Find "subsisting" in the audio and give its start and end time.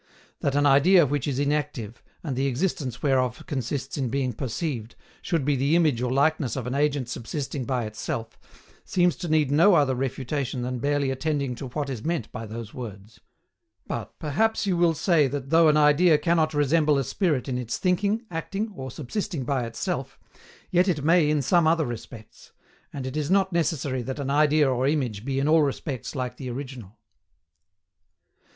7.07-7.65, 18.89-19.43